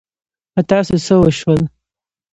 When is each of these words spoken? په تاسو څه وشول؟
په 0.53 0.61
تاسو 0.69 0.95
څه 1.05 1.15
وشول؟ 1.19 1.61